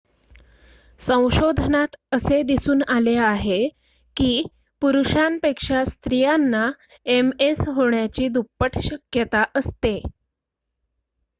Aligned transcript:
संशोधनात 1.01 1.95
असे 2.11 2.41
दिसून 2.43 2.81
आले 2.89 3.13
आहे 3.17 3.59
की 4.17 4.41
पुरुषांपेक्षा 4.81 5.83
स्त्रियांना 5.85 6.69
एमएस 7.09 7.61
होण्याची 7.67 8.27
दुप्पट 8.29 8.79
शक्यता 8.81 9.43
असते 9.55 9.97